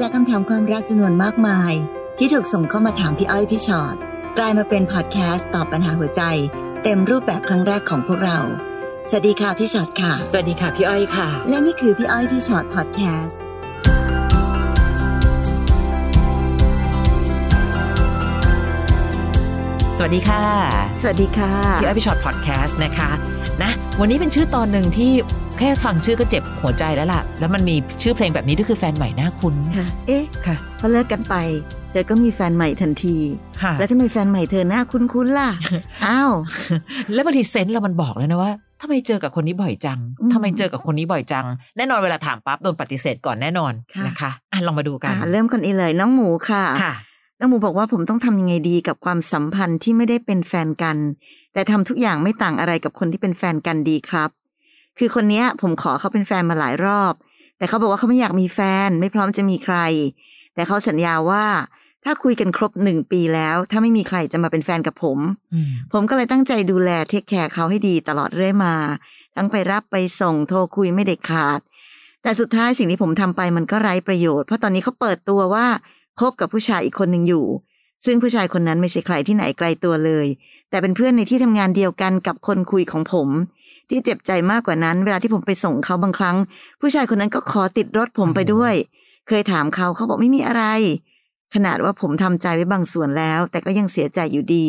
[0.00, 1.72] จากคำถามความรักจำนวนมากมาย
[2.18, 3.96] ที่ถูกส่งเข้ามาถามพี่อ้อยพี่ชอ็อต
[4.38, 6.22] กลายมาเป็นพอดแคสต์ตอบปัญหาหัวใจ
[6.82, 8.38] เต็มรูปแบบครั้งแรกของพวกเรา
[9.10, 13.38] สวัสดีค่ะพี่ชอ็อตค่ะ สวัสดีค่ะพี่อ้อยค่ะ และนี่คือพี่อ้อยพี่ชอ็อตพอดแคสต์
[19.98, 20.44] สวัสดีค่ะ
[21.02, 23.10] สวัสดีค่ะพี่อ้อยพี่ฉอดพอดแคสต์นะคะ
[23.62, 25.12] นะ วันนี้เป็นชื่อตอนหนึ่งที่
[25.58, 31.34] แค่ฟังชื่อก็เจ็บหัวใจแล้วล่ะ แล้วมันมีชื่อเพลงแบบนี้ด้วยคือแฟนใหม่น่าคุ้นค่ะ เอ๊ะค่ะพอเลิกกันไป
[31.92, 33.16] เธอก็มีแฟนใหม่ทันที
[33.62, 35.50] ค่ะแล้วทำไมแฟนใหม่เธอหน้าคุ้นๆล่ะ
[36.06, 36.30] อ้าว
[37.12, 41.46] แล้วบางทีเซนส์เรามันบอกเลยนะว่าทำไมเจอกับคนนี้บ่อยจังอืมทำไมเจอกับคนนี้บ่อยจัง
[41.76, 46.94] แน่นอนเวลาถามปั๊บโดนปฏิเสธก่อนแน่นอนค่ะนะคะอะลองมาดูกันอ่าเริ่มก่อนอีเลยน้องหมูค่ะค่ะ
[47.38, 50.96] น้องหมูบอกว่าผมต้องทำยังไงดีกับความสัมพันธ์ที่ไม่ได้เป็นแฟนกัน
[51.52, 54.30] แต่ทำทุกอย่างไม่ต่างอะไรกับคนที่เป็นแฟนกันดีครับ
[54.98, 57.14] คือคนเนี้ย ผมขอเขาเป็นแฟนมาหลายรอบ
[57.58, 59.76] แต่เขาบอกว่าเขาไม่อยากมีแฟน ไม่พร้อมจะมีใคร
[60.54, 61.44] แต่เขาสัญญาว่า
[62.04, 65.18] ถ้าคุยกันครบหนึ่งปีแล้ว ถ้าไม่มีใครจะมาเป็นแฟนกับผม
[65.54, 68.74] อืมผมก็เลยตั้งใจดูแลเทคแคร์เขาให้ดีตลอดเรื่อยมา
[69.36, 71.60] ทั้งไปรับไปส่งโทรคุยไม่เด็ดขาด
[72.22, 75.66] แต่สุดท้ายสิ่งที่ผมทำไปมันก็ไร้ประโยชน์ เพราะตอนนี้เขาเปิดตัวว่า
[76.20, 77.46] คบกับผู้ชายอีกคนหนึ่งอยู่
[78.04, 80.26] ซึ่งผู้ชายคนนั้นไม่ใช่ใครที่ไหนไกลตัวเลย
[80.70, 83.28] แต่เป็นเพื่อนในที่ทำงานเดียวกันกับคนคุยของผม
[83.88, 86.36] ที่เจ็บใจมากกว่านั้น เวลาที่ผมไปส่งเขาบางครั้ง
[86.80, 88.74] ผู้ชายคนนั้นก็ขอติดรถผมไปด้วย
[89.28, 90.64] เคยถามเขาเขาบอกไม่มีอะไร
[91.54, 94.68] ขนาดว่าผมทำใจไว้บางส่วนแล้ว แต่ก็ยังเสียใจอยู่ดี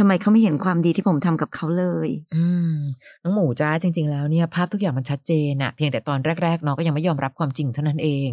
[0.00, 2.74] ทำไมเขาไม่เห็นความดีที่ผมทำกับเขาเลย อืม
[3.22, 8.28] น้องหมูจ้าจริง ๆ แล้วเนี่ยภาพทุกอย่างมันชัดเจนอะเพียงแต่ตอนแรกๆน้องก็ยังไม่ยอมรับความจริงเท่านั้นเอง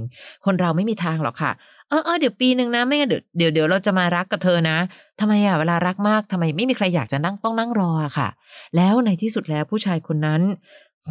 [0.46, 1.52] คนเราไม่มีทางหรอกค่ะ
[1.90, 4.78] เออเออเดี๋ยวปีหนึ่งนะไม่งั้นเดี๋ยวเดี๋ยวเดี๋ยวเราจะมารักกับเธอนะ
[5.20, 8.28] ทำไมอะเวลารักมากทำไมไม่มีใครอยากจะนั่งต้องนั่งรอค่ะ
[8.76, 10.42] แล้วในที่สุดแล้วผู้ชายคนนั้น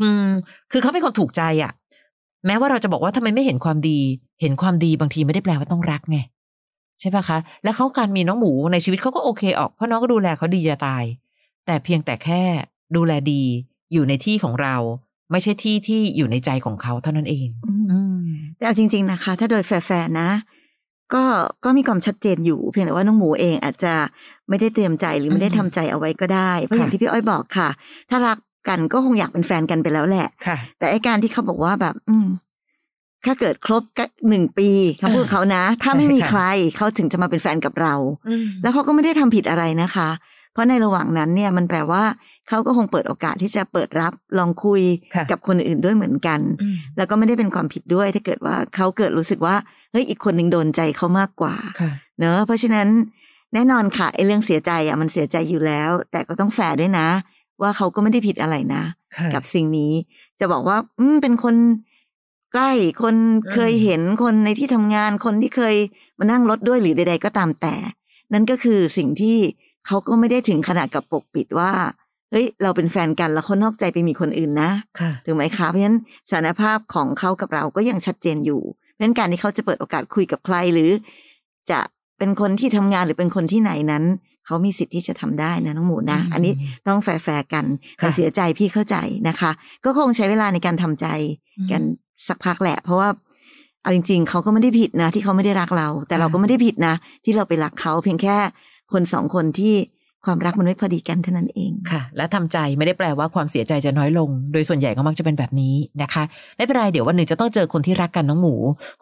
[0.00, 0.28] อืม
[0.72, 1.72] คือเขาเป็นคนถูกใจอะ
[2.46, 3.98] แม้ว่าเราจะบอกว่าทำไมไม่เห็นความดี
[4.40, 6.18] เห็นความดีบางทีไม่ได้แปลว่าต้องรักไง
[7.00, 11.04] ใช่ปะคะ แล้วเขาการมีน้องหมูในชีวิตเขาก็โอเคออกเพราะน้องก็ดูแลเขาดีจะตาย
[11.66, 12.42] แต่เพียงแต่แค่
[12.96, 13.42] ดูแลดี
[13.92, 14.76] อยู่ในที่ของเรา
[15.30, 17.74] ไม่ใช่ที่ที่อยู่ในใจของเขาเท่านั้นเองอื
[18.18, 18.24] ม
[18.56, 20.30] แต่เอาจริง ๆนะคะ ถ้าโดยแฟร์ๆนะ
[21.14, 21.24] ก็
[21.64, 23.94] ก็มีความชัดเจนอยู่ เพียงแต่ว่าน้องหมูเองอาจจะ
[24.48, 27.68] ไม่ได้เตรียมใจหรือไม่ได้อืมทำใจเอาไว้ก็ได้เพราะอย่างค่ะที่พี่อ้อยบอกค่ะ
[28.10, 28.38] ถ้ารัก
[28.68, 32.26] กันก็คงอยากเป็นแฟนกันไปแล้วแหละค่ะแต่ไอการที่เขาบอกว่าแบบ อืม
[33.26, 34.68] ถ้าเกิดครบก็หนึ่งปี
[35.00, 36.42] คำพูดเขานะ ถ้าไม่มีใช่ค่ะใคร
[36.76, 37.94] เขาถึงจะมาเป็นแฟนกับเรา
[38.28, 40.08] อืมแล้วเขาก็ไม่ได้ทำผิดอะไรนะคะ
[40.52, 42.02] เพราะในระหว่างนั้นเนี่ยมันแปลว่า
[42.48, 44.82] เขาก็คงเปิดโอกาสที่จะเปิดรับลองคุย
[45.14, 49.56] ค่ะกับคนอื่นด้วยเหมือนกันอืมแล้วก็ไม่ได้เป็นความผิดด้วย ถ้าเกิดว่าเขาเกิดรู้สึกว่า
[49.92, 52.88] เฮ้ยอีกคนหนึ่งโดนใจเขามากกว่าค่ะเนอะเพราะฉะนั้น
[53.54, 57.08] แน่นอนค่ะไอ้เรื่องเสียใจอะมันเสียใจอยู่แล้ว แต่ก็ต้องแฝงด้วยนะ
[57.62, 58.82] ว่าเขาก็ไม่ได้ผิดอะไรนะ
[59.16, 59.92] ค่ะกับสิ่งนี้
[60.40, 61.54] จะบอกว่า อืมเป็นคน
[62.52, 62.70] ใกล้
[63.02, 65.76] คนอืมเคยเห็นคนในที่ทำงานคนที่เคย
[66.18, 67.74] มานั่งรถด้วยหรือใด ๆ ก็ตามแต่
[68.32, 69.38] นั่นก็คือสิ่งที่
[69.86, 71.72] เขาก็ไม่ได้ถึงขนาดกับปกปิดว่า
[72.30, 74.70] เฮ้ยเราเป็นแฟนกันแล้วเขานอกใจไปมีคนอื่นนะ
[75.00, 75.98] ค่ะถูกไหมคะเพราะฉะนั้น
[76.30, 80.90] สารภาพของเขากับเราก็ยังชัดเจนอยู่เพราะฉะนั้นการที่เขาจะเปิดโอกาสคุยกับใครหรือ
[81.70, 81.80] จะ
[82.18, 84.04] เป็นคนที่ทำงานหรือเป็นคนที่ไหนนั้น
[84.46, 86.52] เขามีสิทธิ์ที่จะทำได้นะน้องหมูนะอืมอันนี้
[86.88, 87.08] ต้องแฟ
[87.38, 87.64] ร์ๆกัน
[87.96, 88.96] แต่ค่ะเสียใจพี่เข้าใจ
[89.28, 89.50] นะคะ
[89.84, 91.06] ก็คงใช้เวลาในการทำใจ
[91.70, 91.82] กัน
[92.28, 93.08] สักพักแหละ เพราะว่า
[93.82, 96.94] เอาจริง ๆ เขาก็ไม่ได้ผิดนะ ที่เขาไม่ได้รักเรา แต่เราก็ไม่ได้ผิดนะ
[97.24, 98.36] ที่เราไปรักเขาเพียงแค่
[98.92, 99.74] คนสองคนที่
[100.30, 106.22] ความรักมันไม่พอดีกันเท่านั้นเองค่ะ และทำใจไม่ได้แปลว่าความเสียใจจะน้อยลง โดยส่วนใหญ่ก็มักจะเป็นแบบนี้นะคะ
[106.56, 108.54] ไม่เป็นไรเดี๋ยววันหนึ่งจะต้องเจอคนที่รักกันน้องหมู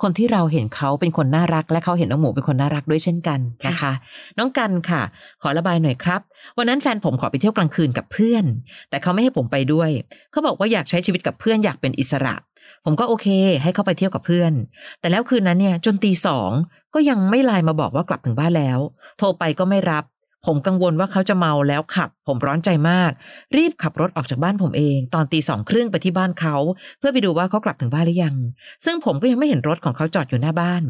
[0.03, 3.93] คนที่เราเห็นเขาเป็นคนน่ารัก และเขาเห็นน้องหมูเป็นคนน่ารักด้วยเช่นกันนะคะ
[4.39, 5.03] น้องกันค่ะ
[5.43, 6.21] ขอระบายหน่อยครับ
[6.59, 8.45] วันนั้นแฟนผมขอไปเที่ยวกลางคืนกับเพื่อน
[8.91, 9.91] แต่เขาไม่ให้ผมไปด้วย
[10.33, 12.35] เขาบอกว่าอยากใช้ชีวิตกับเพื่อนอยากเป็นอิสระ
[12.85, 13.27] ผมก็โอเค
[13.63, 14.53] ให้เขาไปเที่ยวกับเพื่อน
[15.01, 16.51] แต่แล้วคืนนั้นเนี่ยจนตีสอง
[16.95, 18.79] ก็ยังไม่ไลน์มาบอกว่ากลับถึงบ้านแล้ว
[19.19, 20.05] โทรไปก็ไม่รับ
[20.47, 23.11] ผมกังวลว่าเขาจะเมาแล้วขับ ผมร้อนใจมาก
[23.57, 26.57] รีบขับรถออกจากบ้านผมเอง ตอนตีสองครึ่งไปที่บ้านเขา
[26.99, 28.37] เพื่อไปดูว่าเขากลับถึงบ้านหรือยัง
[28.85, 30.83] ซึ่งผมก็ยังไม่เห็นรถของเขาจอดอยู่หน้าบ้าน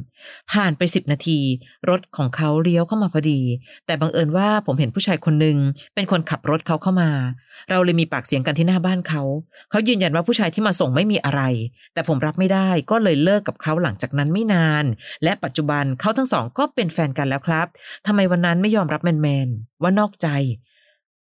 [0.52, 1.40] ผ่านไปสิบนาที
[1.90, 3.40] รถของเขาเลี้ยวเข้ามาพอดี
[3.86, 5.56] แต่บังเอิญว่าผมเห็นผู้ชายคนหนึ่ง
[5.94, 7.10] เป็นคนขับรถเขาเข้ามา
[7.70, 9.22] เราเลยมีปากเสียงกันที่หน้าบ้านเขา
[9.70, 11.42] เขายืนยันว่าผู้ชายที่มาส่งไม่มีอะไร
[11.94, 14.84] แต่ผมรับไม่ได้ก็เลยเลิกกับเขาหลังจากนั้นไม่นาน
[15.24, 17.66] และปัจจุบันเขาทั้งสองก็เป็นแฟนกันแล้วครับ
[18.06, 20.28] ทำไมวันนั้นไม่ยอมรับแมนๆว่านอกใจ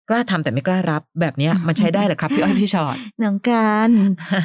[0.09, 3.91] กล้าทำแต่ไม่กล้ารับ แบบเนี้ยมันใช้ได้เหรอครับพี่อ้อยพี่ชอตน้องการ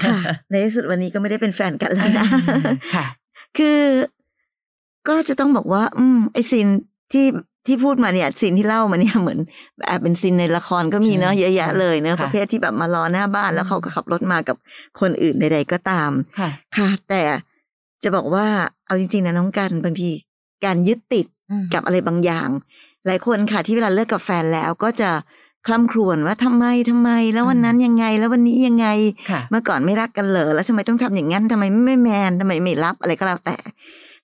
[0.05, 2.27] ค่ะ ในที่สุดวันนี้ก็ไม่ได้เป็นแฟนกันแล้วนะ
[2.95, 3.05] ค่ะ
[3.57, 3.79] คือ
[5.07, 6.67] ก็จะต้องบอกว่า อืมไอซีน
[7.13, 7.25] ที่
[7.67, 9.39] ที่พูดมาเนี่ยซีนที่เล่ามาเนี่ยเหมือน
[9.87, 14.57] แอบเป็นซีนในละครก็มีเนอะใช่เยอะแยะใช่เลยเนอะค่ะประเภทที่แบบมารอหน้าบ้านแล้วเขาก็ขับรถมากับ
[14.99, 17.21] คนอื่นใด ๆ ก็ตามค่ะ ค่ะ แต่
[18.03, 18.45] จะบอกว่า
[18.85, 20.09] เอาจริงๆนะน้องกันบางที
[20.65, 22.49] การยึดติดอืมกับอะไรบางอย่าง
[23.05, 25.09] หลายคนค่ะที่เวลาเลิกกับแฟนแล้วก็จะ
[25.67, 28.87] คล่ำครวญว่าทำไมทำไม แล้ววันนั้นยังไงแล้ววันนี้ยังไง
[29.29, 33.57] ค่ะเมื่อก่อนไม่รักกันเหรอแล้วทำไมต้องทำอย่างนั้นทำไมไม่แมนทำไมไม่รับอะไรก็แล้วแต่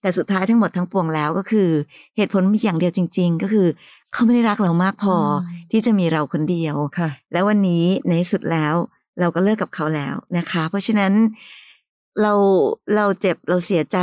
[0.02, 1.70] แต่สุดท้ายทั้งหมดทั้งปวงแล้วก็คือ
[2.18, 3.68] เหตุผลมีอย่างเดียวจริง ๆ ก็คือ
[4.14, 8.74] เขาไม่ได้รักเรามากพออมที่จะมีเราคนเดียวค่ะแล้ววันนี้ในที่สุดแล้ว
[9.20, 11.14] เราก็เลิกกับเขาแล้วนะคะ เพราะฉะนั้น
[12.22, 12.34] เรา
[12.96, 14.00] เราเจ็บเราเสียใจ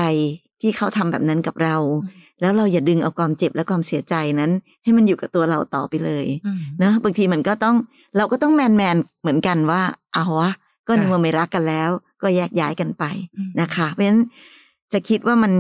[0.61, 4.51] ที่เขาทำแบบนั้นกับเราอืม แล้วเราอย่าดึงเอาความเจ็บและความเสียใจนั้น
[4.83, 7.77] ให้มันอยู่กับตัวเราต่อไปเลยอืมเนอะบางทีมันก็ต้อง
[8.17, 9.83] เราก็ต้องแมนแมนๆเหมือนกันว่า
[10.15, 10.53] เอาวะ
[10.87, 11.91] ก็ในค่ะเมื่อไม่รักกันแล้ว
[12.23, 13.05] ก็แยกย้ายกันไป
[13.37, 14.21] อืมนะคะ เพราะฉะนั้น
[14.93, 15.53] จะคิดว่ามัน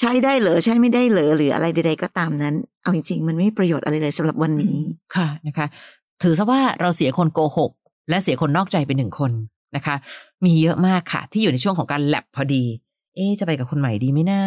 [0.00, 4.78] ใช้ได้เหรอใช้ไม่ได้เหรอหรืออะไรใดๆก็ตามนั้น เอาจริงๆ มันไม่มีประโยชน์อะไรเลยสำหรับวันนี้
[5.16, 5.66] ค่ะนะคะ
[6.22, 7.70] ถือซะว่าเราเสียคนโกหก
[8.08, 9.32] และเสียคนนอกใจไปหนึ่งคน
[9.76, 9.96] นะคะ
[10.44, 12.64] มีเยอะมากค่ะ ที่อยู่ในช่วงของการแลบพอดี
[13.16, 14.40] เอ๊ะจะไปกับคนใหม่ดีไหมนะ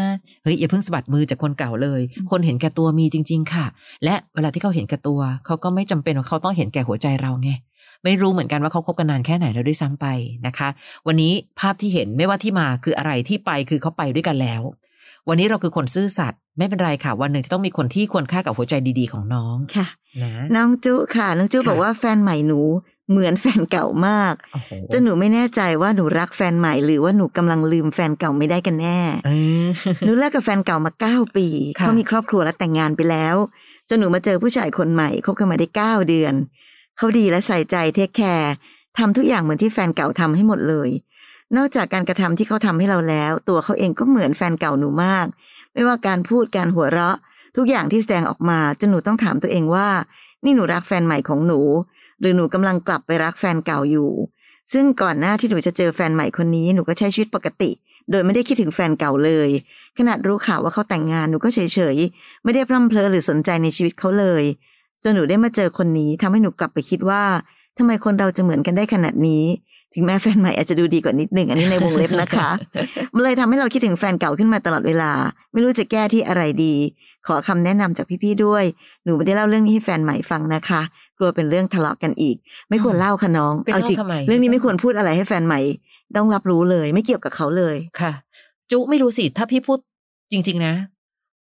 [0.44, 3.65] เฮ้ยอย่าเพิ่งสะบัดมือจากคนเก่าเลยอืมคนเห็นแก่ตัวมีจริง ๆ ค่ะ
[4.04, 7.50] และเวลาที่เขาเห็นแก่ตัว เขาก็ไม่จำเป็นว่าเขาต้องเห็นแก่หัวใจเราไง
[8.04, 10.06] ไม่รู้เหมือนกันว่าเขาคบกันนานแค่ไหนแล้วด้วยซ้ำไป
[10.48, 10.69] นะคะ
[11.07, 14.62] วันนี้ภาพที่เห็นไม่ว่าที่มาคืออะไรที่ไปคือเขาไปด้วยกันแล้ว
[15.30, 19.88] วันนี้เราคือคนซื่อสัตย์ไม่เป็นไรค่ะ วันหนึ่งจะต้องมีคนที่ควรค่ากับหัวใจดีๆของน้องค่ะ
[20.24, 22.60] นะน้องจุค่ะ น้องจุค่ะบอกว่าแฟนใหม่หนู
[23.09, 29.31] เหมือนแฟนเก่ามากโอ้โหจนหนูไม่แน่ใจว่าหนูรักแฟนใหม่หรือว่าหนูกำลังลืมแฟนเก่าไม่ได้กันแน่เอ
[29.65, 29.67] อ
[30.05, 31.47] หนูเลิกกับแฟนเก่ามาเก้าปี
[31.77, 33.35] ค่ะเขามีครอบครัวและแต่งงานไปแล้ว
[33.89, 36.33] จนหนูมาเจอผู้ชายคนใหม่คบกันมาได้เก้าเดือน
[36.97, 38.53] เขาดีและใส่ใจเทคแคร์
[38.97, 40.89] ทำทุกอย่างเหมือนที่แฟนเก่าทำให้หมดเลย
[41.57, 45.25] นอกจากการกระทำที่เขาทำให้เราแล้ว ตัวเขาเองก็เหมือนแฟนเก่าหนูมาก
[45.73, 47.17] ไม่ว่าการพูดการหัวเราะ
[47.57, 49.88] ทุกอย่างที่แสดงออกมาจนหนูต้องถามตัวเองว่า
[50.44, 51.59] นี่หนูรักแฟนใหม่ของหนู
[52.19, 54.10] หรือหนูกำลังกลับไปรักแฟนเก่าอยู่
[54.74, 57.71] ซึ่งก่อนหน้าที่หนูจะเจอแฟนใหม่คนนี้หนูก็ใช้ชีวิตปกติ
[58.12, 59.50] โดยไม่ได้คิดถึงแฟนเก่าเลย
[59.98, 61.60] ขนาดรู้ข่าวว่าเขาแต่งงานหนูก็เฉ
[61.95, 64.44] ยๆ ไม่ได้พร่ำเพลอหรือสนใจในชีวิตเขาเลย
[65.04, 67.24] จนหนูได้มาเจอคนนี้ทำให้หนูกลับไปคิดว่า
[67.77, 69.44] ทำไมคนเราจะเหมือนกันได้ขนาดนี้
[69.94, 72.50] ถึงแม้แฟนใหม่อาจจะดูดีกว่านิดหนึ่งอันนี้ในวงเล็บนะคะ
[73.13, 75.12] มันเลยทำให้เราคิดถึงแฟนเก่าขึ้นมาตลอดเวลา
[75.51, 76.75] ไม่รู้จะแก้ที่อะไรดี
[77.27, 78.63] ขอคำแนะนำจากพี่ๆด้วย
[79.04, 80.81] หนูไม่ได้เล่าเรื่องนี้ให้แฟนใหม่ฟังนะคะ
[81.18, 82.36] กลัวเป็นเรื่องทะเลาะกันอีก
[82.69, 85.60] ไม่ควรเล่าค่ะน้องไปเล่าเอาจริงทำไมเรื่องนี้ไม่ควรพูดอะไรให้แฟนใหม่
[86.18, 88.13] ต้องรับรู้เลย ไม่เกี่ยวกับเขาเลยค่ะ
[88.71, 89.80] จุไม่รู้สิถ้าพี่พูด
[90.31, 90.74] จริง ๆ นะ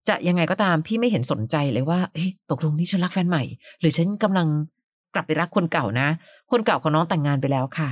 [0.08, 3.44] จะยังไงก็ตามพี่ไม่เห็นสนใจเลยว่าเฮ้ยตกลงนี่ฉันรักแฟนใหม่
[3.80, 4.48] หรือฉันกำลัง
[5.14, 6.08] กลับไปรักคนเก่านะ
[6.52, 7.88] คนเก่าของน้องแต่งงานไปแล้วค่ะ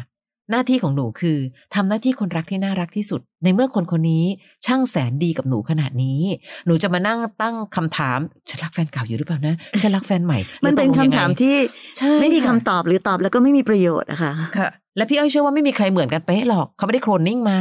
[0.50, 1.38] หน้าที่ของหนูคือ
[1.75, 4.25] ทำหน้าที่คนรักที่น่ารักที่สุด ในเมื่อคนคนนี้
[4.67, 6.20] ช่างแสนดีกับหนูขนาดนี้
[6.67, 8.19] หนูจะมานั่งตั้งคำถาม
[8.49, 11.56] ฉันรักแฟนเก่าอยู่หรือเปล่านะฉันรักแฟนใหม่ มันเป็นหรือตกลงคำยังไงถามที่
[11.99, 17.58] ใช่ไม่มีค่ะคำตอบหรือตอบแล้วก็ไม่มีประโยชน์อะค่ะค่ะและพี่อ้อยเชื่อว่าไม่มีใครเหมือนกันเป๊ะหรอกเขาไม่ได้โคลนนิ่งมา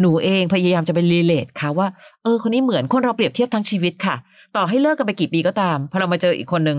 [0.00, 1.86] หนูเองพยายามจะไปรีเลทค่ะว่า
[2.22, 4.16] เออคนนี้เหมือนคนเราเปรียบเทียบทั้งชีวิตค่ะ
[4.56, 6.78] ต่อให้เลิกกันไปกี่ปีก็ตามพอเรามาเจออีกคนนึง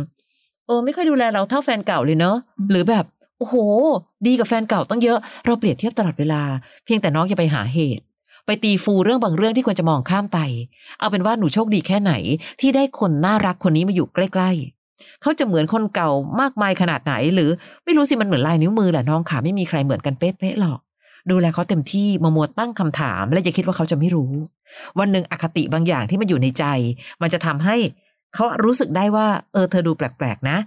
[0.67, 3.05] เออไม่ค่อยดูแลเราเท่าแฟนเก่าเลยเนอะอืมหรือแบบ
[3.38, 3.56] โอ้โห
[4.28, 6.42] ดีกับแฟนเก่าตั้งเยอะเราเปรียบเทียบตลอดเวลา
[6.86, 8.04] เพียงแต่น้องอย่าไปหาเหตุ
[8.45, 10.39] ไปตีฟูเรื่องบางเรื่องที่ควรจะมองข้ามไป
[11.00, 12.13] เอาเป็นว่าหนูโชคดีแค่ไหน
[12.60, 14.51] ที่ได้คนน่ารักคนนี้มาอยู่ใกล้
[14.88, 16.10] ๆ เขาจะเหมือนคนเก่า
[16.42, 17.50] มากมายขนาดไหน หรือ
[17.84, 20.80] ไม่รู้สิมันเหมือนลายนิ้วมือแหละน้องค่ะไม่มีใครเหมือนกันเป๊ะๆหรอก
[21.31, 24.31] ดูแลเขาเต็มที่มามัวตั้งคำถาม และอย่าคิดว่าเขาจะไม่รู้
[25.00, 26.66] วันหนึ่งอคติบางอย่างที่มันอยู่ในใจ
[27.22, 27.75] มันจะทำให้
[28.36, 30.58] เขารู้สึกได้ว่า เออเธอดูแปลกๆนะ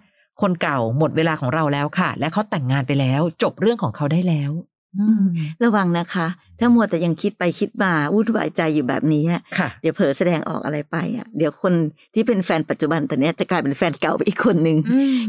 [0.42, 4.52] คนเก่าหมดเวลาของเราแล้วค่ะ และเขาแต่งงานไปแล้ว จบเรื่องของเขาได้แล้ว
[4.99, 5.25] อืม
[5.62, 6.26] ระวังนะคะ
[6.59, 11.73] ถ้ามัวแต่ยังคิดไปคิดมาวุ่นวายใจอยู่แบบนี้อะค่ะเดี๋ยวเผลอแสดงออกอะไรไปอะ เดี๋ยวคน
[12.14, 14.78] ที่เป็นแฟนปัจจุบันตอนเนี้ยจะกลายเป็นแฟนเก่าไปอีกคนนึง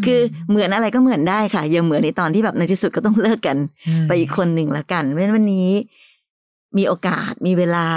[0.06, 5.70] คือเหมือนอะไรก็เหมือนได้ค่ะอย่าเหมือนในตอนที่แบบในที่สุดก็ต้องเลิกกันใช่ไปอีกคนหนึ่งละกันเพราะฉะนั้นวันนี้
[6.78, 7.88] มีโอกาสมีเวลา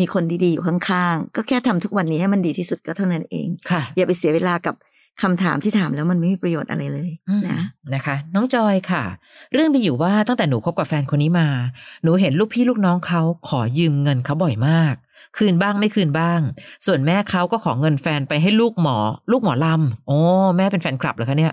[0.00, 4.74] มีคนดีๆอยู่ข้างๆก็แค่ทำทุกวันนี้ให้มันดีที่สุดก็เท่านั้นเองค่ะอย่าไปเสียเวลากับ
[5.22, 7.60] คำถามที่ถามแล้วมันไม่มีประโยชน์อะไรเลยอืมนะ
[7.94, 9.04] นะคะ น้องจอยค่ะ
[9.52, 11.48] เรื่องมีอยู่ว่าตั้งแต่หนูคบกับแฟนคนนี้มา
[12.02, 14.94] หนูเห็นลูกพี่ลูกน้องเขาขอยืมเงินเขาบ่อยมาก
[15.38, 16.40] คืนบ้างไม่คืนบ้าง
[16.86, 18.96] ส่วนแม่เขาก็ขอเงินแฟนไปให้ลูกหมอ
[19.30, 20.18] ลูกหมอลำโอ้
[20.56, 21.52] แม่เป็นแฟนคลับเหรอคะเนี่ย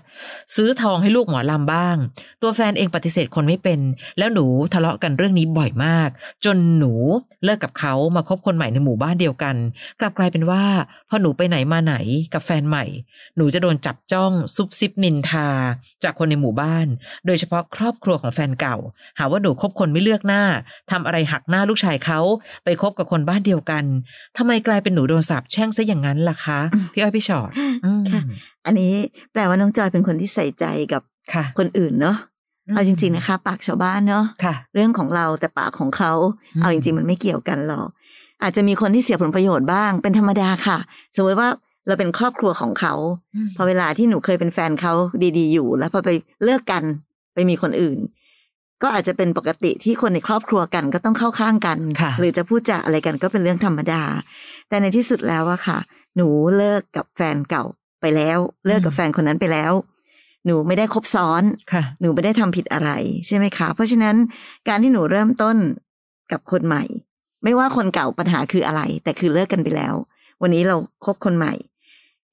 [0.55, 1.95] ซื้อทองให้ลูกหมอลำบ้าง
[2.41, 3.79] ตัวแฟนเองปฏิเสธคนไม่เป็น
[4.17, 6.09] แล้วหนูทะเลาะกันเรื่องนี้บ่อยมาก
[6.45, 6.93] จนหนู
[7.43, 9.55] เลิกกับเขามาคบคนใหม่ในหมู่บ้านเดียวกัน
[9.99, 10.63] กลับกลายเป็นว่า
[11.09, 11.95] พอหนูไปไหนมาไหน
[12.33, 12.85] กับแฟนใหม่
[13.37, 15.49] หนูจะโดนจับจ้องซุบซิบนินทา
[16.03, 16.87] จากคนในหมู่บ้าน
[17.25, 18.77] โดยเฉพาะครอบครัวของแฟนเก่า
[19.19, 20.43] หาว่าหนูคบคนไม่เลือกหน้า
[20.91, 22.19] ทำอะไรหักหน้าลูกชายเขา
[22.63, 23.72] ไปคบกับคนบ้านเดียวกัน
[24.37, 27.51] ทำไมกลายเป็นหนูโดนสาปแช่งซะอย่างนั้นล่ะคะอืมพี่อ้อยพี่ชอต
[27.85, 28.21] อืมค่ะ
[28.65, 28.93] อันนี้
[29.33, 31.01] แปลว่าน้องจอยเป็นคนที่ใส่ใจกับ
[31.33, 32.17] ค่ะคนอื่นเนาะ
[32.75, 36.13] เอาจริง ๆนะคะ ปากชาวบ้านเนาะค่ะเรื่องของเราแต่ปากของเขา
[36.55, 37.87] อืมเอาจริง ๆ มันไม่เกี่ยวกันหรอก
[38.41, 40.77] อาจจะมีคนที่เสียผลประโยชน์บ้างเป็นธรรมดาค่ะ
[41.15, 41.49] สมมติว่า
[41.87, 42.93] เราเป็นครอบครัวของเขา
[43.55, 44.93] พอเวลาที่หนูเคยเป็นแฟนเขา
[45.37, 46.09] ดี ๆ อยู่ แล้วพอไป
[46.43, 46.83] เลิกกัน
[47.33, 47.97] ไปมีคนอื่น
[48.83, 54.03] ก็อาจจะเป็นปกติที่คนในครอบครัวกันก็ต้องเข้าข้างกันค่ะหรือจะพูดจาอะไรกันก็เป็นเรื่องธรรมดา
[54.69, 55.79] แต่ในที่สุดแล้วอะค่ะ
[56.15, 57.63] หนูเลิกกับแฟนเก่า
[58.01, 59.73] ไปแล้ว เลิกกับแฟนคนนั้นไปแล้ว
[60.45, 62.91] หนูไม่ได้คบซ้อนค่ะหนูไม่ได้ทำผิดอะไร
[63.27, 64.15] ใช่ไหมคะ เพราะฉะนั้น
[64.67, 65.57] การที่หนูเริ่มต้น
[66.31, 66.83] กับคนใหม่
[67.43, 69.93] ไม่ว่าคนเก่าปัญหาคืออะไร แต่คือเลิกกันไปแล้ว
[70.41, 70.75] วันนี้เรา
[71.05, 71.53] คบคนใหม่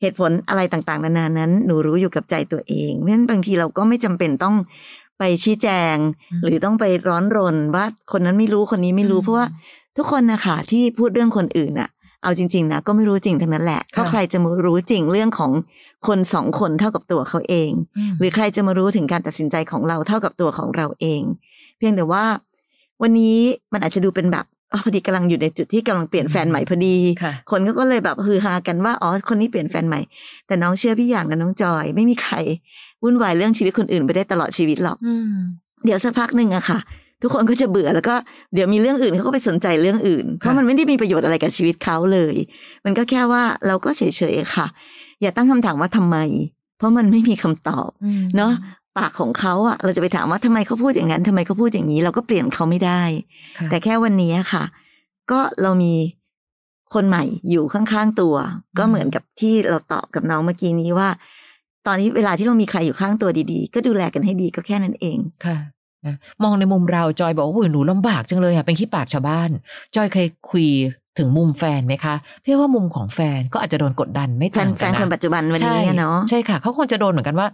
[0.01, 4.57] เหตุผลอะไรต่างๆ นานานั้น หนูรู้อยู่กับใจตัวเองเพราะฉะนั้นบางทีเราก็ไม่จำเป็นต้อง
[5.21, 5.97] ไปชี้แจง
[6.33, 9.47] อืมหรือต้องไปร้อนรนว่าคนนั้นไม่รู้คนนี้ไม่รู้อืมเพราะว่า
[9.97, 11.91] ทุกคนนะคะที่พูดเรื่องคนอื่นน่ะ
[12.23, 15.53] เอาจริง ๆ นะก็ไม่รู้จริงทั้งนั้นแหละเพราะค่ะใครจะมารู้จริงเรื่องของ
[16.07, 17.71] คนสองคนเท่ากับตัวเขาเอง
[18.11, 21.23] มหรือใครจะมารู้ถึงการตัดสินใจของเราเท่ากับตัวของเราเอง
[21.79, 22.25] เพียงแต่ว่า
[23.03, 23.39] วันนี้
[23.73, 30.01] มันอาจจะดูเป็นแบบอ๋อ พอดีกำลังอยู่ในจุดที่กำลังเปลี่ยนแฟนใหม่พอดีค่ะคนก็ก็เลยแบบฮือฮากันว่าอ๋อคนนี้เปลี่ยนแฟนใหม่
[30.47, 32.35] แต่น้องเชื่อพี่อย่างนะน้องจอย ไม่มีใคร
[33.03, 35.35] วุ่นวายเรื่องชีวิตคนอื่นไปได้ตลอดชีวิตหรอกอืม
[35.85, 36.79] เดี๋ยวสักพักหนึ่งอะค่ะ
[37.23, 38.15] ทุกคนก็จะเบื่อแล้วก็
[38.55, 42.35] เดี๋ยวมีเรื่องอื่นเขาก็ไปสนใจเรื่องอื่นเพราะมันไม่ได้มีประโยชน์อะไรกับชีวิตเขาเลย
[42.85, 44.67] มันก็แค่ว่าเราก็เฉยๆค่ะ
[45.21, 46.17] อย่าตั้งคำถามว่าทำไม
[46.79, 48.53] เพราะมันไม่มีคำตอบอืมเนาะ
[49.01, 53.03] ปากของเขาอะเราจะไปถามว่าทำไมเขาพูดอย่างนั้นทำไมเขาพูดอย่างนี้ เราก็เปลี่ยนเขาไม่ได้
[53.59, 54.65] ค่ะแต่แค่วันนี้ค่ะ
[55.31, 55.95] ก็เรามี
[56.95, 58.35] คนใหม่อยู่ข้างๆตัว
[58.79, 61.09] ก็เหมือนกับที่เราตอบกับน้องเมื่อกี้นี้ว่า
[61.87, 65.59] ตอนนี้เวลาที่เรามีใครอยู่ข้างตัวดีๆ ก็ดูแลกันให้ดีก็แค่นั้นเองค่ะ
[66.07, 69.51] นะมองในมุมเราจอยบอกว่าโอ้ยหนูลำบากจังเลยอะเป็นขี้ปากชาวบ้าน
[69.97, 70.67] จอยเคยคุย
[71.19, 72.15] ถึงมุมแฟนไหมคะ
[72.45, 77.49] พี่ว่ามุมของแฟนก็อาจจะโดนกดดันไม่แฟต่านงแฟกันนนะคนปัจจุบันวันใช่นี้อะเนาะใช่ค่ะเขาคงจะโดนเหมือนกันว่า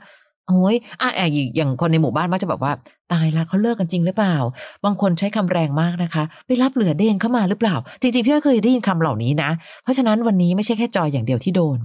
[0.49, 2.73] โอ้ยอะแอบอย่างคนในหมู่บ้านมักจะแบบว่า
[3.12, 4.37] ตายละเขาเลิกกันจริงหรือเปล่า
[4.85, 9.50] บางคนใช้คำแรงมากนะคะ ไปรับเหลือเดนเข้ามาหรือเปล่า จริงๆพี่ก็เคยได้ยินคำเหล่านี้นะ
[9.83, 11.79] เพราะฉะนั้นวันนี้ไม่ใช่แค่จอยอย่างเดียวที่โดน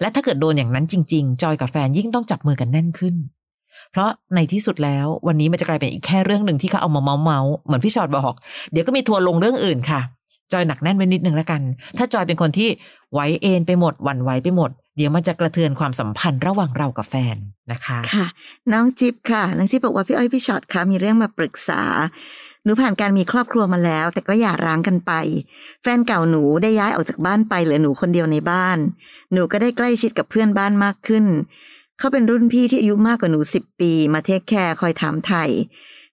[0.00, 3.14] และถ้าเกิดโดนอย่างนั้นจริง ๆ จอยกับแฟนยิ่งต้องจับมือกันแน่นขึ้น
[3.90, 8.34] เพราะในที่สุดแล้ววันนี้มันจะกลายเป็นอีกแค่เรื่องหนึ่งที่เขาเอามาเมาเมาเหมือนพี่ฉอดบอก
[8.72, 10.00] เดี๋ยวก็มีทัวร์ลงเรื่องอื่นค่ะ
[10.52, 11.60] จอยหนักแน่นไว้นิดนึงแล้วกัน
[11.98, 12.68] ถ้าจอยเป็นคนที่
[13.12, 17.36] ไหวเอนไปหมดหวั่นไหวไปหมด เดี๋ยวมันจะกระเทือนความสัมพันธ์ระหว่างเรากับแฟน
[17.72, 18.26] นะคะค่ะ
[18.72, 21.82] น้องจิ๊บค่ะน้องจิ๊บบอกว่าพี่อ้อยพี่ฉอดคะมีเรื่องมาปรึกษา
[22.64, 25.12] หนูผ่านการมีครอบครัวมาแล้ว แต่ก็หย่าร้างกันไป
[25.82, 28.78] แฟนเก่าหนูได้ย้ายออกจากบ้านไปเหลือหนูคนเดียวในบ้าน
[29.32, 31.24] หนูก็ได้ใกล้ชิดกับเพื่อนบ้านมากขึ้น
[31.98, 35.50] เขาเป็นรุ่นพี่ที่อายุมากกว่าหนูสิบปี มา take care คอยถามไถ่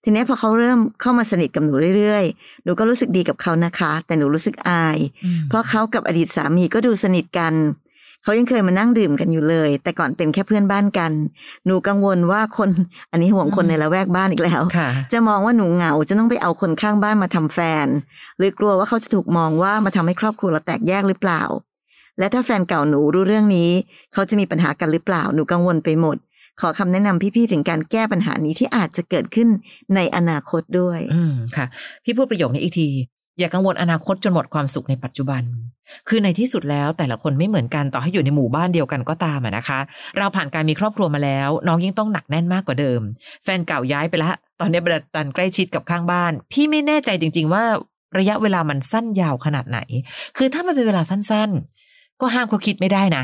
[0.04, 4.98] ทีนี้พอเขาเริ่มเข้ามาสนิทกับหนูเรื่อยๆ หนูก็รู้สึกดีกับเขานะคะ แต่หนูรู้สึกอาย
[5.50, 7.54] เพราะเขากับอดีตสามีก็ดูสนิทกัน
[8.28, 11.12] เขายังเคยมานั่งดื่มกันอยู่เลย แต่ก่อนเป็นแค่เพื่อนบ้านกัน
[11.66, 12.70] หนูกังวลว่าคน
[13.12, 17.88] อันนี้ห่วงคนในละแวกบ้านอีกแล้วค่ะจะมองว่าหนูเหงาจะต้องไปเอาคนข้างบ้านมาทำแฟน
[18.38, 21.44] หรือกลัวว่าเขาจะถูกมองว่ามาทำให้ครอบครัวเราแตกแยกหรือเปล่า
[22.20, 23.70] และถ้าแฟนเก่าหนูรู้เรื่องนี้
[24.14, 26.18] เขาจะมีปัญหากันหรือเปล่า หนูกังวลไปหมด
[26.62, 29.48] ขอคำแนะนำพี่ๆถึงการแก้ปัญหานี้ที่อาจจะเกิดขึ้น
[29.96, 31.66] ในอนาคตด้วย อืมค่ะ
[32.04, 32.90] พี่พูดประโยคนี้อีกที
[33.40, 35.44] อย่ากังวลอนาคตจนหมดความสุขในปัจจุบัน
[36.08, 39.80] คือในที่สุดแล้วแต่ละคนไม่เหมือนกันต่อให้อยู่ในหมู่บ้านเดียวกันก็ตามอะนะคะ
[40.18, 43.02] เราผ่านการมีครอบครัวมาแล้ว น้องยิ่งต้องหนักแน่นมากกว่าเดิม
[43.44, 47.64] แฟนเก่าย้ายไปละตอนนี้บรดันใกล้ชิดกับข้างบ้าน พี่ไม่แน่ใจจริง ๆ ว่า
[48.18, 49.80] ระยะเวลามันสั้นยาวขนาดไหน
[50.38, 53.24] คือถ้ามันเป็นเวลาสั้นๆ ก็ห้ามเขาคิดไม่ได้นะ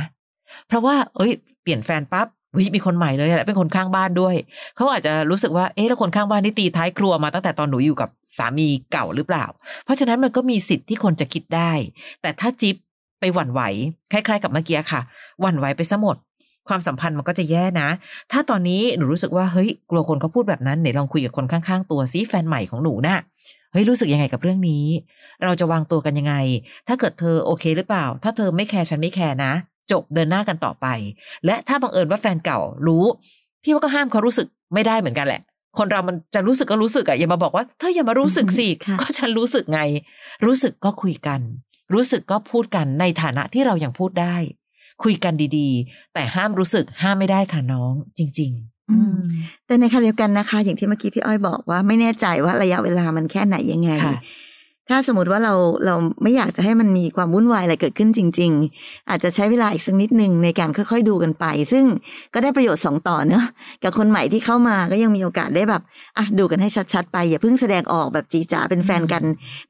[0.68, 4.36] เพราะว่า เอ้ย เปลี่ยนแฟนปั๊บ เฮ้ยมีคนใหม่เลยและเป็นคนข้างบ้านด้วย
[4.76, 9.46] เขาอาจจะรู้สึกว่าเอ๊ะแล้วคนข้างบ้านนี่ตีท้ายครัวมาตั้งแต่ตอนหนูอยู่กับสามีเก่าหรือเปล่า
[9.86, 11.72] เพราะฉะนั้นมันก็มีสิทธิ์ที่คนจะคิดได้
[12.22, 12.76] แต่ถ้าจิ๊บ
[13.20, 13.62] ไปหวั่นไหว
[14.12, 15.02] คล้าย ๆ กับเมื่อกี้ค่ะ
[15.42, 16.18] หวั่นไหวไปซะหมด
[16.70, 17.90] ความสัมพันธ์มันก็จะแย่นะ
[18.32, 23.18] ถ้าตอนนี้หนูรู้สึกว่าเฮ้ยกลัวคนเขาพูดแบบนั้นไหนลองคุยกับคนข้างๆตัวซิแฟนใหม่ของหนูน่ะ
[23.72, 24.86] เฮ้ยรู้สึกยังไงกับเรื่องนี้
[25.44, 26.36] เราจะวางตัวกันยังไง
[26.88, 29.54] ถ้าเกิดเธอโอเคหรือเปล่า ถ้าเธอไม่แคร์ฉันไม่แคร์นะ
[29.92, 30.88] จบเดินหน้ากันต่อไป
[31.46, 33.06] และถ้าบังเอิญว่าแฟนเก่ารู้
[33.64, 35.42] พี่ว่าก็ห้ามเขารู้สึกไม่ได้เหมือนกันแหละ
[35.78, 39.82] คนเรามันจะรู้สึกก็รู้สึกอะอย่ามาบอกว่าเธออย่ามารู้สึกสิค่ะก็ฉันรู้สึกไง
[40.46, 41.42] รู้สึกก็คุยกัน
[41.94, 44.36] รู้สึกก็พูดกันในฐานะที่เรายังพูดได้
[45.04, 49.18] คุยกันดีๆ แต่ห้ามรู้สึกห้ามไม่ได้ค่ะน้องจริงๆอืม
[49.66, 54.18] แต่ในขณะเดียวกันนะคะ อย่างที่เมื่อกี้พี่อ้อยบอกว่าไม่แน่ใจว่าระยะเวลามันแค่ไหนยังไงค่ะ
[54.90, 55.54] ถ้าสมมติว่าเรา
[55.86, 61.86] เราไม่อยากจะให้มันมีความวุ่นวายอะไรเกิดขึ้นจริง ๆ อาจจะใช้เวลาอีกสักนิดหนึ่งในการค่อยๆดูกันไป ซึ่ง
[62.34, 63.46] ก็ได้ประโยชน์สองต่อเนอะ
[63.84, 65.82] กับคนใหม่ที่เข้ามาก็ยังมีโอกาสได้แบบ
[66.18, 69.24] อะดูกันให้ชัดๆ ไป อย่าเพิ่งแสดงออกแบบจีจ๋าเป็นแฟนกัน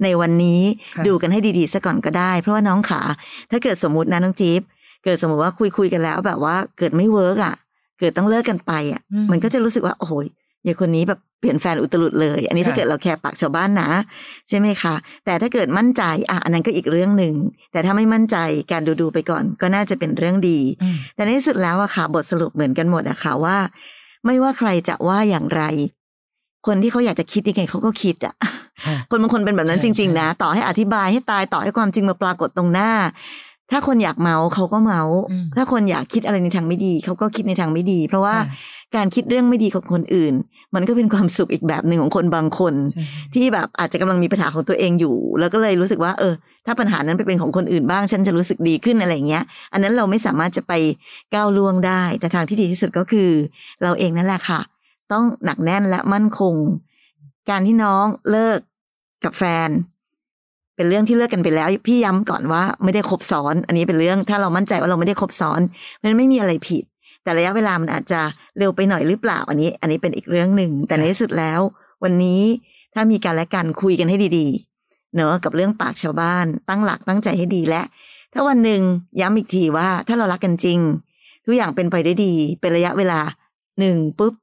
[0.03, 0.61] ในวันนี้
[0.97, 3.01] ค่ะดูกันให้ดีๆซะก่อนก็ได้ เพราะว่าน้องขา
[3.51, 4.61] ถ้าเกิดสมมตินะน้องจี๊บ
[5.03, 7.55] เกิดสมมติว่าคุยคุยๆกันแล้วแบบว่าเกิดไม่ work อะ
[7.99, 10.13] เกิดต้องเลิกกันไปอะอืมมันก็จะรู้สึกว่าโอ้โห
[10.67, 13.89] ยายคนนี้แบบ เปลี่ยนแฟนอุตลุดเลย อันนี้ถ้าค่ะเกิดเราแคร์ปากชาวบ้านนะ
[14.49, 14.95] ใช่ไหมคะ
[15.25, 17.33] แต่ถ้าเกิดมั่นใจอะอันนั้นก็อีกเรื่องหนึ่ง
[17.71, 18.37] แต่ถ้าไม่มั่นใจ
[18.71, 23.57] การดูดูๆไปก่อน ก็น่าจะเป็นเรื่องดีอืมแต่ในที่สุดแล้วอะค่ะ บทสรุปเหมือนกันหมดอะค่ะว่า
[24.25, 25.63] ไม่ว่าใครจะว่าอย่างไร
[26.67, 28.35] คนที่เขาอยากจะคิดยังไงเขาก็คิดอะ
[28.85, 32.91] ค่ะคนบางคนเป็นแบบนั้นใช่จริงใช่ๆนะ ต่อให้อธิบายให้ตายต่อให้ความจริงมาปรากฏตรงหน้า
[33.71, 35.01] ถ้าคนอยากเมาเขาก็เมา
[35.31, 40.33] อืมถ้าคนอยากคิดอะไรในทางไม่ดี เขาก็คิดในทางไม่ดี เพราะว่าค่ะการคิดเรื่องไม่ดีของคนอื่น
[40.75, 43.03] มันก็เป็นความสุขอีกแบบหนึ่งของคนบางคนใช่
[43.33, 46.33] ที่แบบอาจจะกำลังมีปัญหาของตัวเองอยู่ แล้วก็เลยรู้สึกว่า เออ
[46.65, 49.43] ถ้าปัญหานั้นไปเป็นของคนอื่นบ้าง ฉันจะรู้สึกดีขึ้นอะไรอย่างเงี้ย
[49.73, 50.73] อันนั้นเราไม่สามารถจะไป
[51.33, 53.29] ก้าวล่วงได้ แต่ทางที่ดีที่สุดก็คือ
[53.83, 54.59] เราเองนั่นแหละค่ะ
[55.11, 56.55] ต้องหนักแน่นและมั่นคง
[57.49, 58.59] การที่น้องเลิก
[59.23, 59.69] กับแฟน
[60.83, 65.61] เป็นเรื่องที่เลิกกันไปแล้ว พี่ย้ำก่อนว่าไม่ได้ครบซ้อน อันนี้เป็นเรื่องถ้าเรามั่นใจว่าเราไม่ได้ครบซ้อน
[66.03, 66.83] มันไม่มีอะไรผิด
[67.23, 68.21] แต่ระยะเวลามันอาจจะ
[68.57, 71.59] เร็วไปหน่อยหรือเปล่า อันนี้ อันนี้เป็นอีกเรื่องหนึ่งแต่ในที่สุดแล้ว
[72.03, 72.41] วันนี้
[72.93, 77.81] ถ้ามีการและกันคุยกันให้ดีๆ เนอะกับเรื่องปากชาวบ้าน ตั้งหลักตั้งใจให้ดีและ
[78.33, 78.81] ถ้าวันหนึ่ง
[79.21, 80.79] ย้ำอีกทีว่าถ้าเรารักกันจริง
[81.45, 83.19] ทุกอย่างเป็นไปได้ดี เป็นระยะเวลา
[83.79, 84.33] หนึ่งปุ๊บ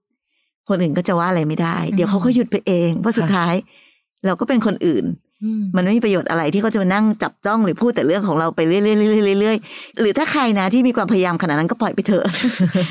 [0.69, 3.55] คนอื่นก็จะว่าอะไรไม่ได้ เดี๋ยวเขาก็หยุดไปเองเพราะสุดท้าย
[4.27, 5.05] เราก็เป็นคนอื่น
[5.61, 12.25] มมันไม่มีประโยชน์อะไรที่เขาจะมานั่งจับจ้องหรือพูดแต่เรื่องของเราไปเรื่อยๆเรื่อยๆเรื่อยๆหรือถ้าใครนะที่มีความพยายามขนาดนั้นก็ปล่อยไปเถอะ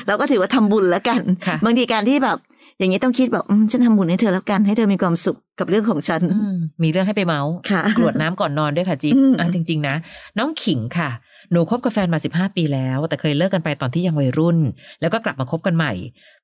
[0.07, 2.37] เราก็ถือว่าทำบุญแล้วกันค่ะบางทีการที่แบบ
[2.79, 9.95] อย่างนี้ต้องคิดแบบอืมฉันทำบุญให้เธอแล้วกันให้เธอมีความสุขกับเรื่องของฉันอืมมีเรื่องให้ไปเมาส์ค่ะกรวดน้ำก่อนนอนด้วยค่ะจิ๊บอืมอะจริง ๆ นะ
[10.37, 11.09] น้องขิงค่ะ
[11.51, 14.57] หนูคบกับแฟนมา 15 ปีแล้ว แต่เคยเลิกกันไปตอนที่ยังวัยรุ่น
[15.01, 15.93] แล้วก็กลับมาคบกันใหม่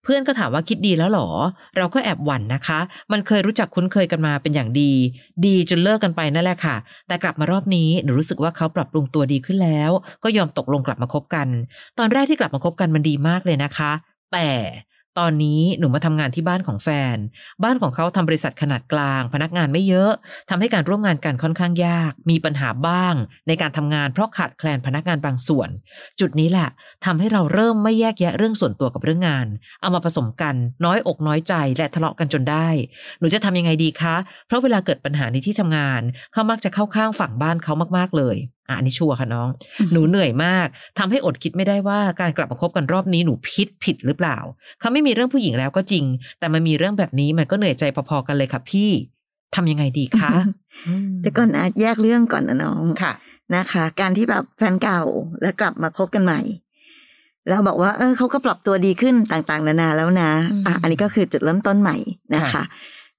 [0.03, 1.29] เพื่อนก็ถามว่าคิดดีแล้วหรอ
[1.77, 2.79] เราก็แอบหวั่นนะคะ
[3.11, 4.91] มันเคยรู้จักคุ้นเคยกันมาเป็นอย่างดี
[5.45, 6.75] ดีจนเลิกกันไปนั่นแหละค่ะ
[7.07, 9.91] แต่กลับมารอบนี้หนูรู้สึกว่าเขาปรับปรุงตัวดีขึ้นแล้ว
[10.23, 11.47] ก็ยอมตกลงกลับมาคบกัน
[11.99, 13.91] ตอนแรกที่กลับมาคบกันมันดีมากเลยนะคะ
[14.33, 14.49] แต่
[15.19, 17.17] ตอนนี้หนูมาทำงานที่บ้านของแฟน
[17.63, 20.11] บ้านของเขาทำบริษัทขนาดกลาง พนักงานไม่เยอะ
[20.49, 23.15] ทำให้การร่วมงานกันค่อนข้างยาก มีปัญหาบ้าง
[23.47, 25.69] ในการทำงานเพราะขาดแคลนพนักงานบางส่วน
[26.19, 26.69] จุดนี้แหละ
[27.05, 29.47] ทำให้เราเริ่มไม่แยกแยะเรื่องส่วนตัวกับเรื่องงาน
[29.81, 32.67] เอามาผสมกันน้อยอกน้อยใจและทะเลาะกันจนได้
[33.19, 34.15] หนูจะทำยังไงดีคะ
[34.47, 36.01] เพราะเวลาเกิดปัญหาในที่ทำงาน
[36.33, 39.49] เขามักจะเข้าข้างฝั่งบ้านเขามากๆเลย อะอันนี้ชัวร์ค่ะน้อง
[39.91, 40.67] หนูเหนื่อยมาก
[40.99, 44.37] ทำให้อดคิดไม่ได้ว่าการกลับมาคบกันรอบนี้หนูพิษผิดหรือเปล่า
[44.79, 46.05] เขาไม่มีเรื่องผู้หญิงแล้วก็จริง
[46.39, 48.89] แต่มันมีเรื่องแบบนี้มันก็เหนื่อยใจพอๆกันเลยค่ะพี่
[49.55, 50.31] ทำยังไงดีคะ
[50.87, 53.13] อืมแต่ก่อนนะแยกเรื่องก่อนนะน้องค่ะ
[53.55, 55.01] นะคะ การที่แบบแฟนเก่า
[55.41, 56.41] แล้วกลับมาคบกันใหม่
[57.49, 61.97] แล้วบอกว่า เออเขาก็ปรับตัวดีขึ้นต่างๆ นานาแล้วนะอืมอะอันนี้ก็คือจุดเริ่มต้นใหม่
[62.35, 62.63] นะคะค่ะ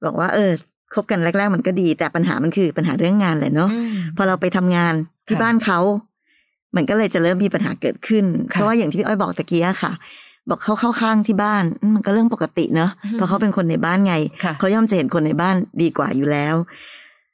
[0.04, 0.50] บอกว่า เออ
[0.94, 4.94] คบกันแรก ๆ มันก็ดี แต่ปัญหามันคือปัญหาเรื่องงานแหละเนาะอืมพอเราไปทำงาน
[5.26, 5.78] ที่ค่ะบ้านเขา
[6.76, 9.92] มันก็เลยจะเริ่มมีปัญหาเกิดขึ้นค่ะเพราะว่าอย่างที่พี่อ้อยบอกตะกี้อะค่ะ
[10.48, 16.54] บอกเขาเข้าข้างที่บ้านอืมมันก็เรื่องปกติเนาะอืมเพราะเขาเป็นคนในบ้านไงค่ะเขาย่อมจะเห็นคนในบ้านดีกว่าอยู่แล้ว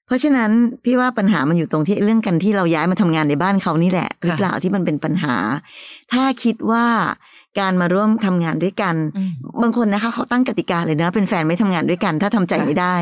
[0.06, 0.50] เพราะฉะนั้น
[0.84, 5.36] พี่ว่าปัญหามันอยู่ตรงที่เรื่องกันที่เราย้ายมาทำงานในบ้านเขานี่แหละหรือเปล่าที่มันเป็นปัญหา
[6.12, 6.84] ถ้าคิดว่า
[7.58, 9.30] การมาร่วมทำงานด้วยกันอืม
[9.62, 12.96] บางคนนะคะเขาตั้งกติกาเลยนะ เป็นแฟนไม่ทำงานด้วยกัน ถ้าทำใจค่ะไม่ได้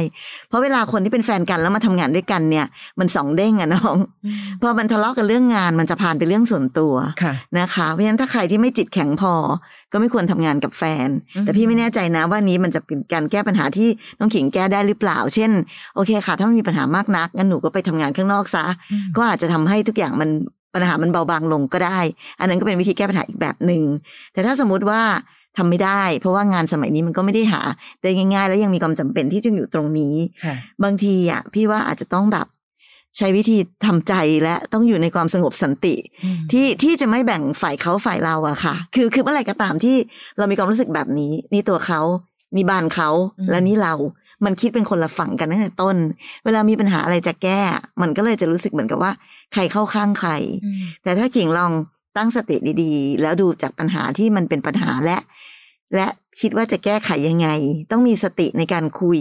[0.49, 2.67] เพราะเวลาคนที่เป็นแฟนกันแล้วมาทำงานด้วยกันเนี่ย
[2.99, 9.35] มันสองเด้งอะน้องอืมพอมันทะเลาะกันเรื่องงานมันจะผ่านไปเรื่องส่วนตัวค่ะนะคะเพราะฉะนั้นถ้าใครที่ไม่จิตแข็งพอ
[9.93, 15.51] ก็ไม่ควรทำงานกับแฟนอืมแต่พี่ไม่แน่ใจนะว่านี้มันจะเป็นการแก้ปัญหาที่น้องขิงแก้ได้หรือเปล่า เช่น
[15.95, 20.31] โอเคค่ะ ถ้ามันมีปัญหามากนักงั้นหนูก็ไปทำงานข้างนอกซะอืมก็อาจจะทำให้ทุกอย่างมัน
[20.75, 21.99] ปัญหามันเบาบางลงก็ได้
[22.41, 23.83] อันนั้นก็เป็นวิธีแก้ปัญหาอีกแบบหนึ่ง
[24.33, 25.03] แต่ถ้าสมมุติว่า
[25.57, 27.61] ทำไม่ได้ เพราะว่างานสมัยนี้มันก็ไม่ได้หา
[28.03, 30.55] ได้ง่าย ๆ แล้วยังมีความจำเป็นที่จะอยู่ตรงนี้ค่ะ
[30.85, 32.47] บางทีอะพี่ว่าอาจจะต้องแบบ
[33.17, 39.97] ใช้วิธีทำใจและต้องอยู่ในความสงบสันติอืมที่ที่จะไม่แบ่งฝ่ายเขาฝ่ายเราอะค่ะ คือคือเมื่อไหร่ก็ตามที่
[40.39, 42.01] เรามีความรู้สึกแบบนี้ นี่ตัวเขา
[42.57, 43.95] นี่บ้านเขาอืมและนี่เรา
[44.45, 45.97] มันคิดเป็นคนละฝั่งกันตั้งแต่ต้น
[46.45, 47.61] เวลามีปัญหาอะไรจะแก้
[48.03, 49.13] มันก็เลยจะรู้สึกเหมือนกับว่า
[49.53, 50.31] ใครเข้าข้างใคร
[50.65, 51.73] อืมแต่ถ้าขิงลอง
[52.17, 55.19] ตั้งสติดีๆ แล้วดูจากปัญหาที่มันเป็นปัญหาและ
[55.95, 56.07] และ
[56.41, 57.49] คิดว่าจะแก้ไขยังไง
[57.91, 59.19] ต้องมีสติในการคุย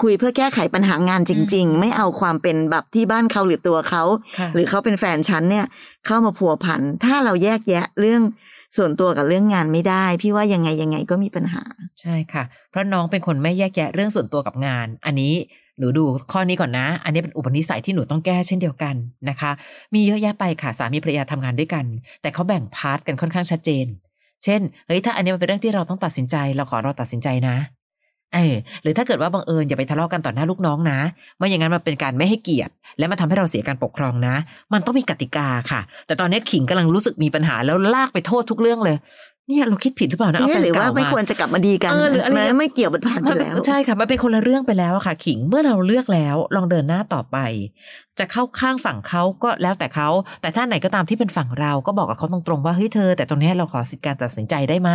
[0.00, 4.02] คุยเพื่อแก้ไขปัญหางานจริง ๆ ไม่เอาความเป็นแบบที่บ้านเขาหรือตัวเขา
[4.38, 5.66] ค่ะหรือเขาเป็นแฟนฉันเนี่ย
[6.06, 8.22] เข้ามาพัวพันถ้าเราแยกแยะเรื่อง
[8.76, 11.62] ส่วนตัวกับเรื่องงานไม่ได้ พี่ว่ายังไงยังไงก็มีปัญหา
[12.00, 15.34] ใช่ค่ะ เพราะน้องเป็นคนไม่แยกแยะเรื่องส่วนตัวกับงาน อันนี้
[15.78, 18.94] หนูดูข้อนี้ก่อนนะ อันนี้เป็นอุปนิสัยที่หนูต้องแก้เช่นเดียวกัน
[19.28, 19.50] นะคะ
[19.94, 21.84] มีเยอะแยะไปค่ะสามีภรรยาทำงานด้วยกัน
[22.22, 23.86] แต่เขาแบ่งพาร์ทกันค่อนข้างชัดเจน
[24.44, 27.56] เช่น เฮ้ยถ้าอันนี้มันเป็นเรื่องที่เราต้องตัดสินใจ เราขอเราตัดสินใจนะ
[28.34, 30.98] เออหรือถ้าเกิดว่าบังเอิญอย่าไปทะเลาะกันต่อหน้าลูกน้องนะ
[31.36, 34.34] ไม่อย่างนั้นมันเป็นการไม่ให้เกียรติ และมันทำให้เราเสียการปกครองนะ
[34.72, 38.96] มันต้องมีกติกาค่ะ แต่ตอนนี้ขิงกำลังรู้สึกมีปัญหาแล้วลากไปโทษทุกเรื่องเลย
[39.48, 47.36] เนี่ยเราคิดผิดหรือเปล่านะเอาแฟเนี่ยนหรือว่าเก่าไม่มาควรจะกลับมาดีกันเออหรืออะไรมันไม่เกี่ยวมันผ่านไปมันแล้วใช่ค่ะมันเป็นคนละเรื่องไปแล้วอะค่ะ ขิงเมื่อเราเลือกแล้ว ลองเดินหน้าต่อไป
[48.18, 50.08] จะเข้าข้างฝั่งเขาก็แล้วแต่เขา
[50.40, 54.90] แต่ถ้าไหนก็ตามที่เป็นฝั่งเราก็บอกกับเขาตรงๆว่าเฮ้ยเธอ แต่ตรงเนี้ยเราขอสิทธิการตัดสินใจได้ไหม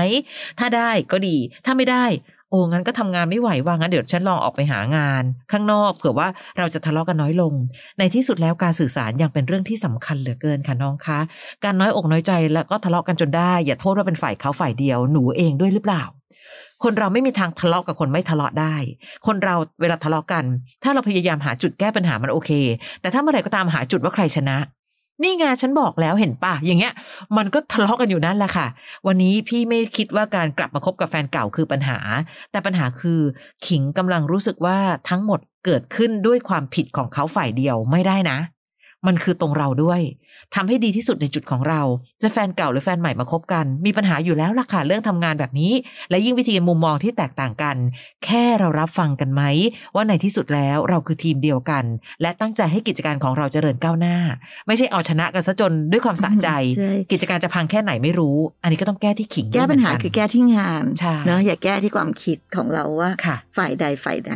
[0.60, 2.06] ถ้าได้ก็ดี ถ้าไม่ได้
[2.54, 7.54] โอ้งั้นก็ทำงานไม่ไหวว่างั้นเดี๋ยวฉันลองออกไปหางาน ข้างนอกเผื่อว่าเราจะทะเลาะกันน้อยลง
[8.00, 11.20] ในที่สุดแล้วการสื่อสารยังเป็นเรื่องที่สำคัญเหลือเกินค่ะน้องคะ
[11.64, 16.04] การน้อยอกน้อยใจแล้วก็ทะเลาะกันจนได้ อย่าโทษว่าเป็นฝ่ายเขาฝ่ายเดียวหนูเองด้วยหรือเปล่า
[16.84, 18.76] คนเราไม่มีทางทะเลาะกับคนไม่ทะเลาะได้
[19.28, 20.44] คนเราเวลาทะเลาะกัน
[20.84, 22.52] ถ้าเราพยายามหาจุดแก้ปัญหามันโอเค
[23.02, 24.58] แต่ถ้าเมื่อไหร่ก็ตามหาจุดว่าใครชนะ
[25.22, 26.94] นี่ไงฉันบอกแล้วเห็นป่ะอย่างเงี้ย
[27.38, 28.68] มันก็ทะเลาะกันอยู่นั่นแหละค่ะ
[29.08, 31.98] วันนี้พี่ไม่คิดว่าการกลับมาคบกับแฟนเก่าคือปัญหา
[32.52, 33.20] แต่ปัญหาคือ
[33.66, 34.78] ขิงกำลังรู้สึกว่า
[35.10, 38.38] ทั้งหมดเกิดขึ้นด้วยความผิดของเขาฝ่ายเดียวไม่ได้นะ
[39.08, 40.02] มันคือตรงเราด้วย
[40.56, 41.82] ทำให้ดีที่สุดในจุดของเรา
[42.22, 45.72] จะแฟนเก่าหรือแฟนใหม่มาคบกัน มีปัญหาอยู่แล้วล่ะค่ะเรื่องทำงานแบบนี้
[46.10, 47.76] และยิ่งวิธีมุมมองที่แตกต่างกัน
[48.26, 49.42] แค่เรารับฟังกันไหม
[49.96, 51.84] ว่าในที่สุดแล้วเราคือทีมเดียวกัน
[52.22, 54.18] และตั้งใจให้กิจการของเราเจริญก้าวหน้า
[54.68, 64.34] ไม่ใช่เอาชนะกันซะจนด้วยความสะใจใช่กิจการจะพังแค่ไหนไม่รู้ อันนี้ก็ต้องแก้ที่ขิงแก้ปัญหาด้วยเมืนนคือแก้ที่งานใช่เนาะอย่าแก้ที่ความคิดของเราว่าค่ะฝ่ายใดฝ่ายใด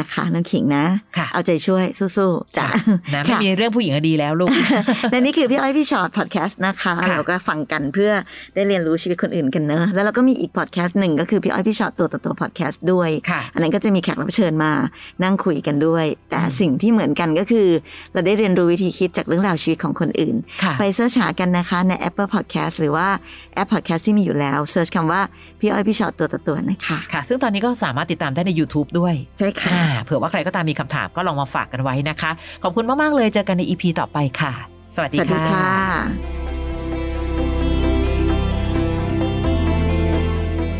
[0.00, 0.84] ะคะน้องขิงนะ
[1.16, 2.68] ค่ะเอาใจช่วยสู้ๆจ้ะ
[3.14, 4.50] นะไม่ค่ะมีเรื่องผู้หญิงอะดีแล้วลูก
[5.10, 8.12] และนี่คือพี่อ้อยพี่ชอตพอดแคสต์นะคะค่ะเราก็ฟังกันเพื่อ
[8.54, 14.72] ได้เรียนรู้ชีวิตคนอื่นกันเนอะแล้วเราก็มีอีกพอดแคสต์หนึ่งก็คือพี่อ้อยพี่ชอตตัวต่อตัวพอดแคสต์ด้วยค่ะอันนั้นก็จะมีแขกรับเชิญมา
[15.24, 17.68] นั่งคุยกันด้วย แต่อืมสิ่งที่เหมือนกันก็คือ
[18.12, 23.08] เราได้เรียนรู้วิธีคิดจากเรื่องราวชีวิตของคนอื่นค่ะไปเสิร์ชหากันนะคะใน Apple Podcast หรือว่า
[23.54, 25.22] แอป Podcast ที่มีอยู่แล้วเสิร์ชคำว่า
[25.60, 32.30] พี่อ้อยพี่ชอตตัวต่อตัวนะคะค่ะ ซึ่งตอนนี้ก็สามารถติดตามได้ใน YouTube ด้วย ใช่ค่ะอ่าเผื่อว่าใครก็ตามมีคำถามก็ลองมาฝากกันไว้นะคะ
[32.62, 34.52] ขอบคุณมาก ๆ เลยเจอกันใน EP ต่อไปค่ะ
[34.94, 36.36] สวัสสดีวัสดีค่ะค่ะ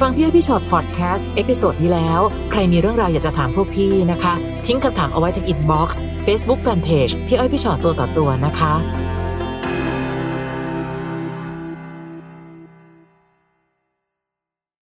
[0.00, 4.34] ฟังพี่อ้อยพี่ฉอดพอดแคสต์ episode ที่แล้ว ใครมีเรื่องราวอยากจะถามพวกพี่นะคะ
[4.66, 8.74] ทิ้งคำถามเอาไว้ที่ inbox เฟซบุ๊กแฟนเพจพี่อ้อยพี่ฉอดตัวต่อตัวนะคะ